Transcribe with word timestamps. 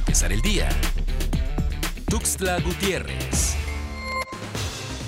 empezar 0.00 0.32
el 0.32 0.40
día. 0.40 0.68
Tuxtla 2.08 2.58
Gutiérrez. 2.60 3.56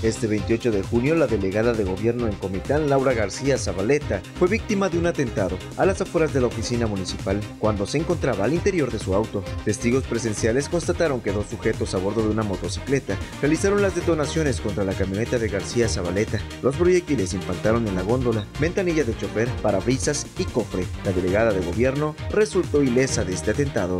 Este 0.02 0.26
28 0.26 0.72
de 0.72 0.82
junio, 0.82 1.14
la 1.14 1.28
delegada 1.28 1.72
de 1.72 1.84
gobierno 1.84 2.26
en 2.26 2.34
Comitán, 2.34 2.90
Laura 2.90 3.14
García 3.14 3.56
Zabaleta, 3.56 4.20
fue 4.36 4.48
víctima 4.48 4.88
de 4.88 4.98
un 4.98 5.06
atentado 5.06 5.56
a 5.76 5.86
las 5.86 6.00
afueras 6.00 6.34
de 6.34 6.40
la 6.40 6.48
oficina 6.48 6.88
municipal 6.88 7.40
cuando 7.60 7.86
se 7.86 7.98
encontraba 7.98 8.44
al 8.44 8.52
interior 8.52 8.90
de 8.90 8.98
su 8.98 9.14
auto. 9.14 9.44
Testigos 9.64 10.04
presenciales 10.04 10.68
constataron 10.68 11.20
que 11.20 11.30
dos 11.30 11.46
sujetos 11.46 11.94
a 11.94 11.98
bordo 11.98 12.22
de 12.22 12.30
una 12.30 12.42
motocicleta 12.42 13.16
realizaron 13.40 13.80
las 13.80 13.94
detonaciones 13.94 14.60
contra 14.60 14.84
la 14.84 14.94
camioneta 14.94 15.38
de 15.38 15.48
García 15.48 15.88
Zabaleta. 15.88 16.40
Los 16.62 16.76
proyectiles 16.76 17.32
impactaron 17.32 17.86
en 17.86 17.94
la 17.94 18.02
góndola, 18.02 18.44
ventanilla 18.60 19.04
de 19.04 19.16
chofer, 19.16 19.48
parabrisas 19.62 20.26
y 20.36 20.44
cofre. 20.44 20.84
La 21.04 21.12
delegada 21.12 21.52
de 21.52 21.64
gobierno 21.64 22.16
resultó 22.30 22.82
ilesa 22.82 23.24
de 23.24 23.34
este 23.34 23.52
atentado. 23.52 23.98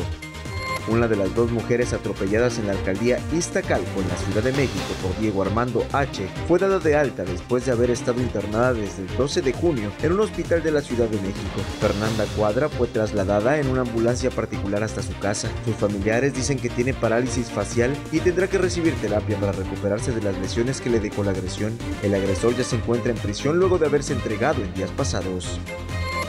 Una 0.88 1.06
de 1.06 1.16
las 1.16 1.34
dos 1.34 1.50
mujeres 1.52 1.92
atropelladas 1.92 2.58
en 2.58 2.66
la 2.66 2.72
alcaldía 2.72 3.18
Iztacalco 3.32 4.00
en 4.00 4.08
la 4.08 4.16
Ciudad 4.16 4.42
de 4.42 4.52
México 4.52 4.84
por 5.00 5.16
Diego 5.20 5.42
Armando 5.42 5.86
H. 5.92 6.26
fue 6.48 6.58
dada 6.58 6.80
de 6.80 6.96
alta 6.96 7.24
después 7.24 7.64
de 7.64 7.72
haber 7.72 7.90
estado 7.90 8.20
internada 8.20 8.74
desde 8.74 9.02
el 9.02 9.16
12 9.16 9.42
de 9.42 9.52
junio 9.52 9.92
en 10.02 10.12
un 10.12 10.20
hospital 10.20 10.62
de 10.62 10.72
la 10.72 10.82
Ciudad 10.82 11.08
de 11.08 11.20
México. 11.20 11.60
Fernanda 11.80 12.24
Cuadra 12.36 12.68
fue 12.68 12.88
trasladada 12.88 13.58
en 13.58 13.68
una 13.68 13.82
ambulancia 13.82 14.30
particular 14.30 14.82
hasta 14.82 15.02
su 15.02 15.16
casa. 15.20 15.48
Sus 15.64 15.76
familiares 15.76 16.34
dicen 16.34 16.58
que 16.58 16.68
tiene 16.68 16.94
parálisis 16.94 17.48
facial 17.48 17.94
y 18.10 18.18
tendrá 18.18 18.48
que 18.48 18.58
recibir 18.58 18.94
terapia 18.94 19.38
para 19.38 19.52
recuperarse 19.52 20.12
de 20.12 20.22
las 20.22 20.36
lesiones 20.38 20.80
que 20.80 20.90
le 20.90 21.00
dejó 21.00 21.22
la 21.22 21.30
agresión. 21.30 21.78
El 22.02 22.14
agresor 22.14 22.56
ya 22.56 22.64
se 22.64 22.76
encuentra 22.76 23.12
en 23.12 23.18
prisión 23.18 23.58
luego 23.58 23.78
de 23.78 23.86
haberse 23.86 24.12
entregado 24.12 24.62
en 24.62 24.74
días 24.74 24.90
pasados. 24.90 25.60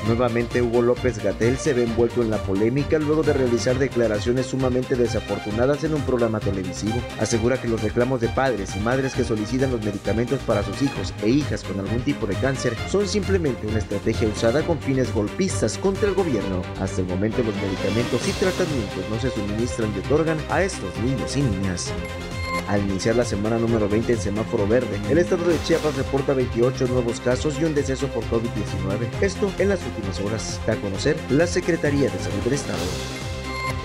Nuevamente 0.06 0.62
Hugo 0.62 0.82
López 0.82 1.24
Gatel 1.24 1.58
se 1.58 1.74
ve 1.74 1.84
envuelto 1.84 2.22
en 2.22 2.30
la 2.30 2.38
polémica 2.38 3.00
luego 3.00 3.24
de 3.24 3.32
realizar 3.32 3.80
declaraciones 3.80 4.48
sumamente 4.48 4.96
desafortunadas 4.96 5.84
en 5.86 5.94
un 5.94 6.02
programa 6.02 6.42
televisivo. 6.42 6.96
Asegura 7.20 7.62
que 7.62 7.70
los 7.70 7.82
reclamos 7.82 8.20
de 8.20 8.28
padres 8.28 8.76
y 8.76 8.80
madres 8.80 9.16
que 9.16 9.24
solicitan 9.24 9.72
los 9.72 9.84
medicamentos 9.84 10.40
para 10.42 10.62
sus 10.64 10.82
hijos 10.82 11.14
e 11.24 11.30
hijas 11.30 11.64
con 11.64 11.80
algún 11.80 12.02
tipo 12.02 12.28
de 12.28 12.36
cáncer 12.36 12.76
son 12.90 13.08
simplemente 13.08 13.66
una 13.66 13.80
estrategia 13.80 14.28
usada 14.28 14.62
con 14.64 14.80
fines 14.80 15.14
golpistas 15.14 15.78
contra 15.78 16.10
el 16.10 16.16
gobierno. 16.16 16.62
Hasta 16.82 17.02
el 17.02 17.08
momento 17.08 17.42
los 17.42 17.56
medicamentos 17.56 18.28
y 18.28 18.32
tratamientos 18.34 19.10
no 19.10 19.20
se 19.20 19.30
suministran 19.32 19.94
y 19.96 20.00
otorgan 20.00 20.38
a 20.50 20.64
estos 20.64 20.98
niños 21.00 21.38
y 21.38 21.42
niñas. 21.42 21.94
Al 22.68 22.82
iniciar 22.82 23.16
la 23.16 23.26
semana 23.26 23.58
número 23.58 23.90
20 23.90 24.14
en 24.14 24.20
semáforo 24.20 24.68
verde, 24.68 25.00
el 25.10 25.18
estado 25.18 25.46
de 25.46 25.62
Chiapas 25.64 25.96
reporta 25.96 26.34
28 26.34 26.88
nuevos 26.88 27.20
casos 27.20 27.60
y 27.60 27.66
un 27.66 27.76
deceso 27.76 28.08
por 28.08 28.24
COVID-19. 28.26 29.22
Esto 29.22 29.52
en 29.60 29.70
las 29.70 29.82
últimas 29.84 30.20
horas, 30.22 30.62
da 30.66 30.74
a 30.74 30.78
conocer 30.78 31.18
la 31.30 31.46
Secretaría 31.46 32.10
de 32.10 32.20
Salud 32.20 32.42
del 32.44 32.54
Estado. 32.54 32.80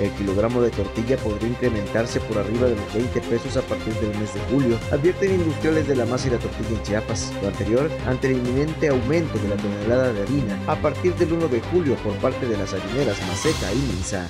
El 0.00 0.10
kilogramo 0.12 0.62
de 0.62 0.70
tortilla 0.70 1.16
podría 1.16 1.48
incrementarse 1.48 2.20
por 2.20 2.38
arriba 2.38 2.68
de 2.68 2.76
los 2.76 2.94
20 2.94 3.20
pesos 3.22 3.56
a 3.56 3.62
partir 3.62 3.92
del 3.94 4.16
mes 4.16 4.32
de 4.32 4.40
julio, 4.48 4.78
advierten 4.92 5.34
industriales 5.34 5.88
de 5.88 5.96
la 5.96 6.06
masa 6.06 6.28
y 6.28 6.30
la 6.30 6.38
tortilla 6.38 6.70
en 6.70 6.82
Chiapas. 6.84 7.32
Lo 7.42 7.48
anterior 7.48 7.90
ante 8.06 8.28
el 8.28 8.36
inminente 8.36 8.88
aumento 8.88 9.38
de 9.40 9.48
la 9.48 9.56
tonelada 9.56 10.12
de 10.12 10.22
harina 10.22 10.56
a 10.68 10.76
partir 10.76 11.14
del 11.16 11.32
1 11.32 11.48
de 11.48 11.60
julio 11.60 11.96
por 11.96 12.14
parte 12.18 12.46
de 12.46 12.56
las 12.56 12.72
harineras 12.72 13.18
Maseca 13.26 13.72
y 13.72 13.78
Minsa. 13.92 14.28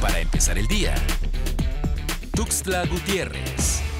Para 0.00 0.18
empezar 0.18 0.58
el 0.58 0.66
día. 0.66 0.94
Tuxtla 2.52 2.84
Gutiérrez. 2.84 3.91